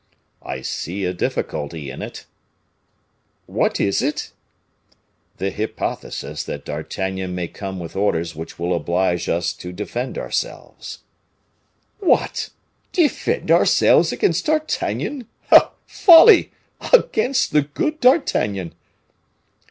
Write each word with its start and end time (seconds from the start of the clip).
"I 0.41 0.61
see 0.63 1.05
a 1.05 1.13
difficulty 1.13 1.91
in 1.91 2.01
it." 2.01 2.25
"What 3.45 3.79
is 3.79 4.01
it?" 4.01 4.31
"The 5.37 5.51
hypothesis 5.51 6.43
that 6.45 6.65
D'Artagnan 6.65 7.35
may 7.35 7.47
come 7.47 7.79
with 7.79 7.95
orders 7.95 8.35
which 8.35 8.57
will 8.57 8.75
oblige 8.75 9.29
us 9.29 9.53
to 9.53 9.71
defend 9.71 10.17
ourselves." 10.17 11.01
"What! 11.99 12.49
defend 12.91 13.51
ourselves 13.51 14.11
against 14.11 14.47
D'Artagnan? 14.47 15.27
Folly! 15.85 16.51
Against 16.91 17.51
the 17.51 17.61
good 17.61 17.99
D'Artagnan!" 17.99 18.73